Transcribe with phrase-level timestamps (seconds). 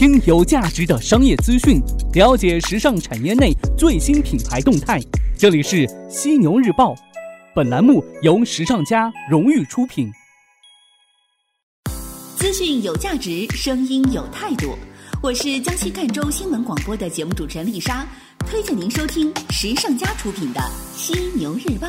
[0.00, 1.78] 听有价值的商业资讯，
[2.14, 4.98] 了解时尚产业内最新品牌动态。
[5.36, 6.94] 这里是犀牛日报，
[7.54, 10.10] 本栏目由时尚家荣誉出品。
[12.38, 14.74] 资讯有价值，声音有态度。
[15.22, 18.06] 我是江西赣州新闻广播的节目主持人丽莎，
[18.46, 20.62] 推荐您收听时尚家出品的
[20.96, 21.88] 犀牛日报。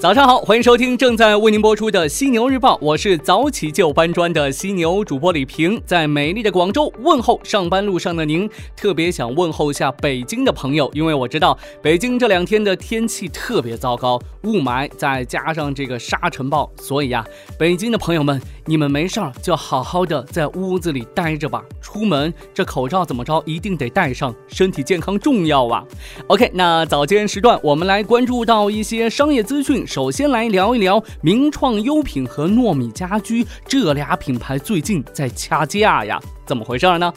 [0.00, 8.48] 早上好，欢迎收听正在为您播出的《犀牛日报》，我是早起就搬砖的犀牛主播李平，在美丽的广州问候上班路上的您。
[8.74, 17.22] 特别想问候一下北京的朋友，因为我知道北京这两天的天气特别糟糕，雾霾再加上这个沙尘暴，所以呀，
[17.58, 18.40] 北京的朋友们，
[18.70, 25.84] 你们没事儿就好好的在屋子里待着吧，出门这口罩怎么着一定得戴上，身体健康重要啊。
[26.28, 29.84] OK，那早间时段我们来关注到一些商业资讯。
[29.84, 37.12] 首先来聊一聊名创优品和糯米家居这俩品牌最近在掐架呀，怎么回事呢？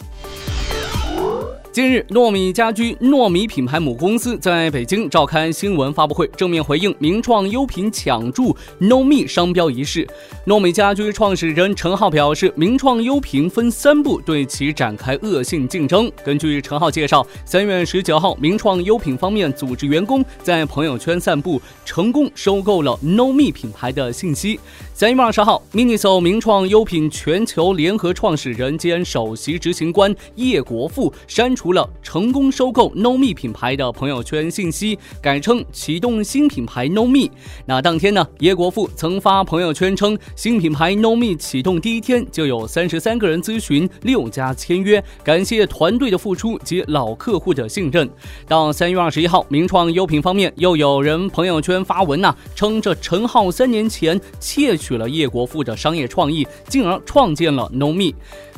[1.74, 10.08] 近日，糯米家居糯米品牌母公司在北京召开新闻发布会，正面回应名创优品抢注 “no me” 商标一事。
[10.46, 16.12] 糯米家居创始人陈浩表示，名创优品分三步对其展开恶性竞争。
[16.24, 24.60] 根据陈浩介绍，三月十九号，名创优品方面组织员工在朋友圈散布成功收购了 “no me” 品牌的信息。
[24.96, 37.28] 三月二十号，MINISO 名创优品全球联合创始人兼首席执行官叶国富删除了成功收购 No Me 品牌的朋友圈信息，改称启动新品牌 No Me。
[37.66, 48.08] 那当天呢，叶国富曾发朋友圈称，新品牌 No Me 启动第一天就有三十三个人咨询，六家签约，感谢团队的付出及老客户的信任。
[48.48, 54.78] 到三月二十一号，名创优品方面又有人朋友圈发文呐，称这陈浩三年前窃。
[54.84, 58.12] 取了叶国富的商业创意，进而创建了 No Me。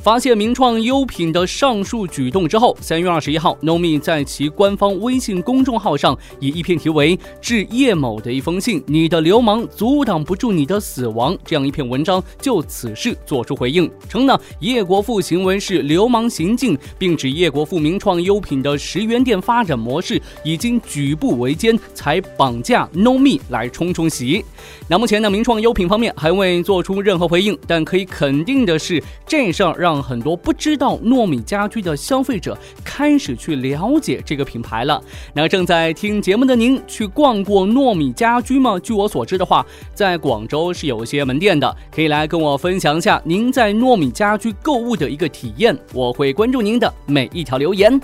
[0.05, 24.45] 发现名创优品的上述举动之后，三月二十一号，No Me 在其官方微信公众号上以一篇题为《致叶某的一封信：你的流氓阻挡不住你的死亡》这样一篇文章，就此事作出回应，称呢叶国富行为是流氓行径，并指叶国富名创优品的十元店发展模式已经举步维艰，才绑架 No Me 来冲冲喜。
[24.87, 29.94] 那目前呢，名创优品方面还未做出任何回应，但可以肯定的是，这事儿让。
[30.01, 35.01] 很多不知道糯米家居的消费者开始去了解这个品牌了。
[35.33, 38.79] 那正在听节目的您，去逛过糯米家居吗？
[38.79, 45.77] 据我所知的话，在广州是有些门店的，可以来跟我分享一下您在糯米家居购物的一个体验。
[45.93, 47.99] 我会关注您的每一条留言。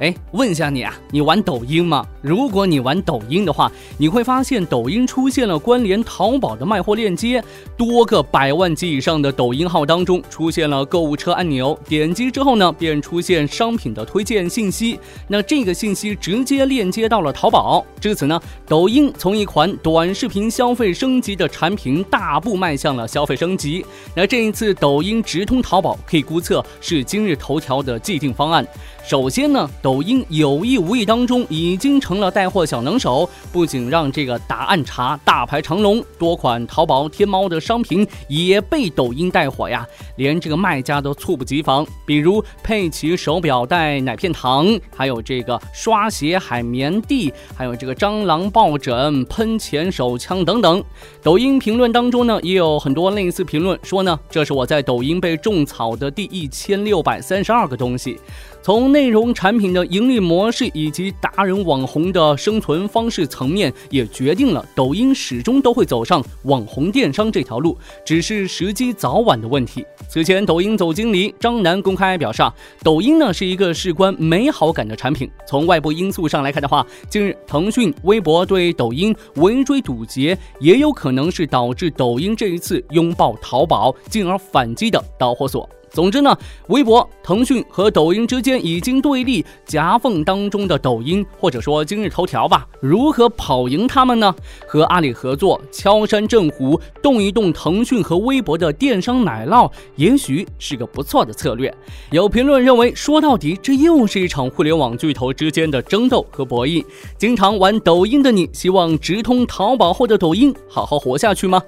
[0.00, 2.06] 哎，问一下你啊，你玩抖音吗？
[2.22, 7.42] 如果你玩抖音的话，你会发现抖音出现了关联淘宝的卖货链接，
[7.76, 14.98] 多个百万级以上的抖音号当中出现了购物车按钮，点击之后呢，便出现商品的推荐信息。
[15.26, 17.84] 那这个信息直接链接到了淘宝。
[18.00, 23.84] 至此呢，抖音从一款短视频消费升级的产品，大步迈向了消费升级。
[24.14, 28.64] 那这一次抖音直通淘宝，可以估测是今日头条的既定方案。
[29.04, 41.86] 首先呢，抖抖音有意无意当中已经成了带货小能手，不仅让这个答案查大排长龙，多款淘宝天猫的商品也被抖音带火呀，连这个卖家都猝不及防。
[42.04, 50.84] 比如佩奇手表带奶片糖，还有这个刷鞋海绵地，还有这个蟑螂抱枕、喷钱手枪等等。
[51.22, 58.18] 抖音评论当中呢，也有很多类似评论说呢，这是我在抖音被种草的第一千六百三十二个东西。
[58.60, 69.84] 从内容产品的盈利模式以及达人网红的生存方式层面，也决定了抖音始终都会走上网红电商这条路，只是时机早晚的问题。
[70.08, 72.52] 此前，抖音总经理张楠公开表示，啊，
[72.82, 75.30] 抖音呢是一个事关美好感的产品。
[75.46, 85.68] 从外部因素上来看的话，近日腾讯、微博对抖音围追堵截，也有可能是导致抖音这一次拥抱淘宝进而反击的导火索。
[85.90, 86.36] 总之呢，
[86.68, 94.34] 微博、腾讯和抖音之间已经对立，夹缝当中的抖音或者说今日头条吧，如何跑赢他们呢？
[94.66, 101.72] 和阿里合作，敲山震虎，动一动腾讯和微博的电商奶酪，也许是个不错的策略。
[102.10, 106.84] 有评论认为，说到底，这又是一场互联网巨头之间的争斗和博弈。
[107.16, 111.62] 经常玩抖音的你，希望直通淘宝后的抖音好好活下去吗？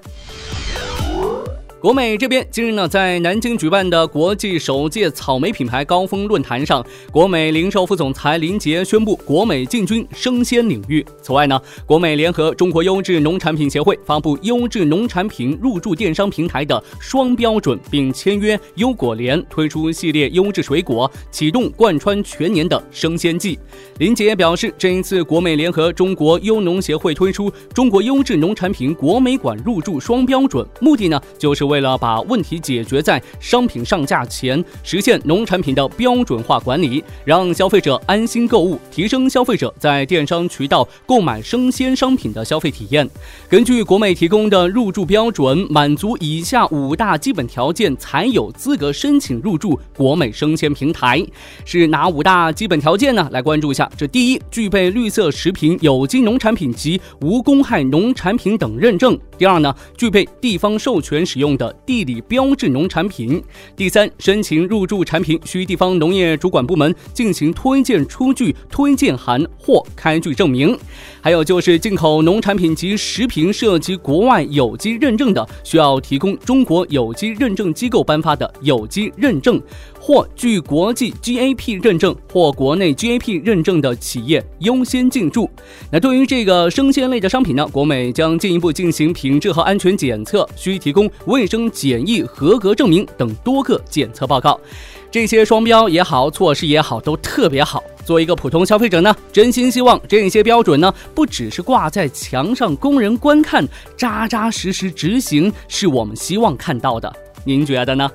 [1.81, 11.03] 国美这边今日呢，在南京举办的国际首届草莓品牌高峰论坛上，国美零售副总裁林杰宣布，国美进军生鲜领域。
[11.23, 23.57] 此外呢，国美联合中国优质农产品协会发布优质农产品入驻电商平台的双标准，并签约优果联推出系列优质水果，启动贯穿全年的生鲜季。
[23.97, 31.70] 林杰表示，这一次国美联合中国优农协会推出中国优质农产品国美馆入驻双标准，目的呢就是。
[31.71, 43.09] 为了把问题解决在商品上架前，实现农产品的标准化管理，让消费者安心购物，提升消费者在电商渠道购买生鲜商品的消费体验。
[43.47, 51.25] 根据国美提供的入驻标准，满足以下五大基本条件才有资格申请入驻国美生鲜平台。
[51.63, 53.29] 是哪五大基本条件呢？
[53.31, 53.89] 来关注一下。
[53.95, 59.17] 这第一，具备绿色食品、有机农产品及无公害农产品等认证。
[59.37, 63.43] 第二呢，具备地方授权使用的地理标志农产品。
[63.75, 70.75] 第三，申请入驻产品需地方农业主管部门进行推荐出具推荐函或开具证明。
[71.21, 79.61] 还有就是进口农产品及食品涉及国外有机认证的，需要提供中国有机认证机构颁发的有机认证。
[80.03, 85.47] 或具国际 GAP 认证或国内 GAP 认证的企业优先进驻。
[85.91, 94.59] 那对于这个生鲜类的商品呢，国美将进一步进行品质和安全检测，需提供卫生检疫合格证明等多个检测报告。
[95.11, 97.83] 这些双标也好，措施也好，都特别好。
[98.05, 103.67] 作为一个普通消费者呢，真心希望这些标准呢，不只是挂在墙上供人观看，
[103.97, 107.13] 扎扎实实执行是我们希望看到的。
[107.43, 108.09] 您觉得呢？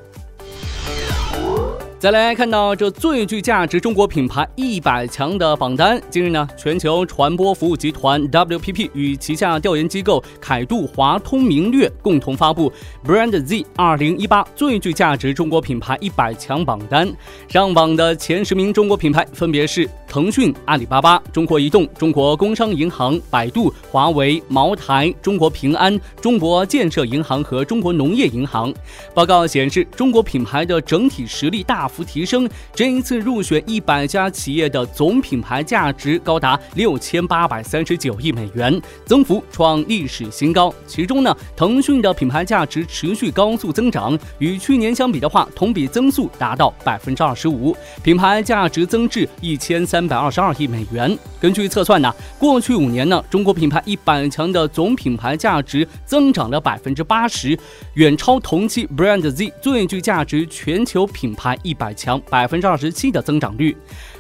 [2.06, 6.00] 再来看到这最具价值中国品牌一百强的榜单。
[6.08, 12.72] 近日呢，全球传播服务集团 WPP 与旗下调研机构凯度华通明略共同发布
[13.04, 17.12] Brand Z 二零一八最具价值中国品牌一百强榜单。
[17.48, 28.72] 上榜的前十名中国品牌分别是腾讯、阿里巴巴、中国移动、中国工商银行、百度、华为、茅台、中国平安、中国建设银行和中国农业银行。
[29.12, 31.76] 报告显示，中国品牌的整体实力大。
[31.76, 40.72] 大幅提升，这一次入选一百家企业的总品牌价值高达六千八百三十九亿美元，增幅创历史新高。
[40.86, 51.16] 其中呢，腾讯的品牌价值持续高速增长，与去年相比的话，同比增速达到百分之二十五，品牌价值增至一千三百二十二亿美元。
[51.40, 57.58] 根据测算呢，过去五年呢，中国品牌一百强的总品牌价值增长了百分之八十，
[57.94, 61.75] 远超同期 Brand Z 最具价值全球品牌一。
[61.76, 63.76] 百强百分之二十七的增长率，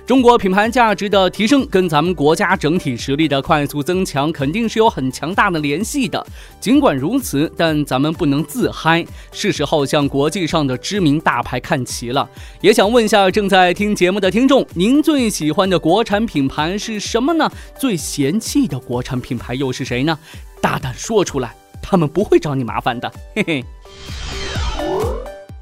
[0.06, 6.24] 中国品牌价值的提升跟咱们国家整体实力的快速增强肯定是有很强大的联系的。
[6.60, 12.28] 尽管如此，但咱们不能自嗨，是时候向国际上的知名大牌看齐了。
[12.60, 17.50] 也想问一下正在听节目的听众，您最喜欢的国产品牌是什么呢？
[17.78, 20.18] 最嫌弃的国产品牌又是谁呢？
[20.60, 23.64] 大胆说出来，他们不会找你麻烦的，嘿嘿。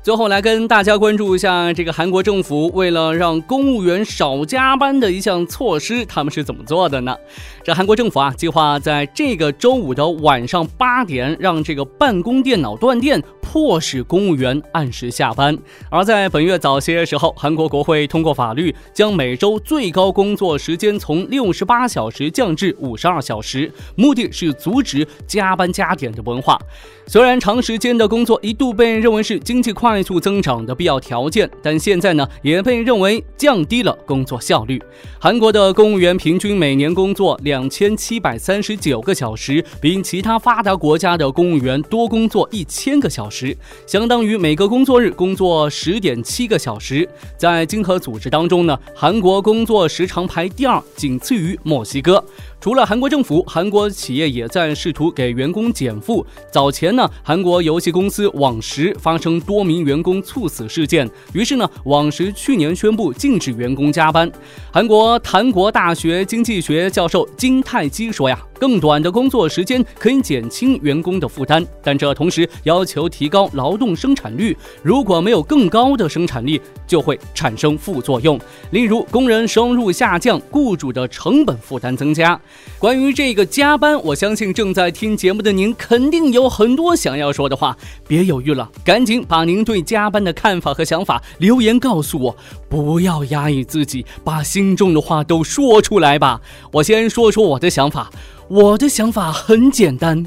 [0.05, 7.17] 最后来跟大家关注一下，这个韩国政府为了让公务员少加班的一项措施，他们是怎么做的呢？
[7.63, 13.19] 这韩国政府啊，计划在这个周五的晚上八点，让这个办公电脑断电。
[13.55, 15.57] 迫使公务员按时下班。
[15.89, 26.59] 而在本月早些时候，韩国国会通过法律，将每周最高工作时间从六十八小时降至五十二小时，目的是阻止加班加点的文化。
[27.07, 34.83] 虽然长时间的工作一度被认为是经济快速增长的必要条件，但现在呢，也被认为降低了工作效率。
[35.21, 43.44] 韩国的公务员平均每年工作两千七百三十九个小时，比其他发达国家的公务员多工作一千个小时。
[43.87, 47.09] 相当于每个工作日工作十点七个小时。
[47.37, 52.25] 在经合组织当中呢，韩国工作时长排第二，仅次于墨西哥。
[52.65, 56.27] 除了韩国政府，韩国企业也在试图给员工减负。
[56.51, 64.33] 早前呢，韩国游戏公司网石发生多名员工猝死事件，于是呢，网石去年宣布禁止员工加班。
[64.73, 68.43] 韩国檀国大学经济学教授金泰基说呀。
[68.57, 74.57] 更短的工作时间可以减轻员工的负担，但这同时要求提高劳动生产率。
[74.81, 78.41] 如果没有更高的生产力，就会产生副作用，
[78.71, 82.41] 例如工人收入下降，雇主的成本负担增加。
[82.79, 92.37] 关于这个加班，我相信正在听节目的您肯定有很多想要说的话，别犹豫了，赶紧把您对加班的看法和想法留言告诉我，
[92.69, 96.41] 不要压抑自己，把心中的话都说出来吧。
[96.73, 98.11] 我先说说我的想法。
[98.47, 100.23] 我的想法很简单，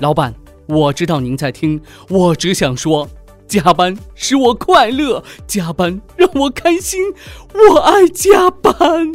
[0.00, 0.34] 老板，
[0.66, 3.08] 我知道您在听，我只想说，
[3.48, 7.00] 加班使我快乐，加班让我开心，
[7.54, 9.14] 我爱加班。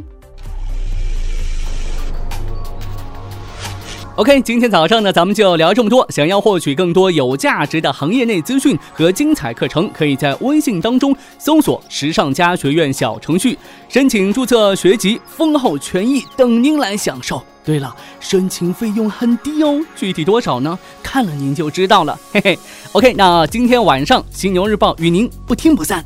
[4.18, 6.04] OK，今天早上呢，咱们就聊这么多。
[6.10, 13.56] 想要获取更多有价值的行业内资讯和精彩课程，可以在微信当中搜索“时尚家学院”小程序，
[13.88, 17.40] 申请注册学籍，丰厚权益等您来享受。
[17.64, 20.80] 对了，申请费用很低哦，具体多少呢？
[21.04, 22.20] 看了您就知道了。
[22.34, 22.60] 嘿嘿
[22.94, 26.04] ，OK，那今天晚上《犀牛日报》与您不听不散。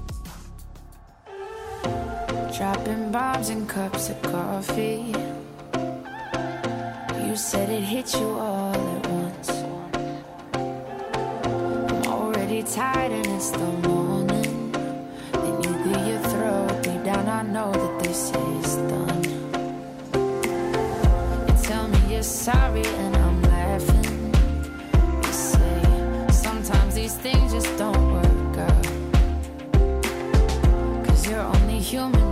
[7.31, 9.49] You said it hit you all at once.
[10.53, 14.73] I'm already tired and it's the morning.
[15.31, 17.29] Then you clear your throat deep down.
[17.29, 19.23] I know that this is done.
[21.47, 24.35] You tell me you're sorry and I'm laughing.
[25.23, 28.87] You say sometimes these things just don't work out.
[31.05, 32.30] Cause you're only human